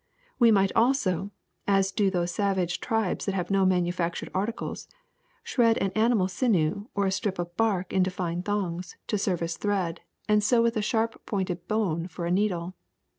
[0.39, 1.29] We might also,
[1.67, 4.87] as do those savage tribes that have no manufactured articles,
[5.43, 9.57] shred an animal sinew or a strip of bark into fine thongs to serve as
[9.57, 12.73] thread and sew with a sharp pointed bone for a needle.